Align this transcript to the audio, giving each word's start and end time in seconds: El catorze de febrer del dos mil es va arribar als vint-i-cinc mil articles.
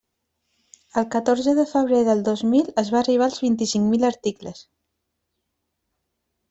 El 1.01 1.05
catorze 1.15 1.53
de 1.59 1.65
febrer 1.73 1.99
del 2.09 2.23
dos 2.29 2.43
mil 2.55 2.73
es 2.85 2.91
va 2.95 2.99
arribar 3.03 3.29
als 3.29 3.39
vint-i-cinc 3.45 3.89
mil 3.95 4.09
articles. 4.13 4.67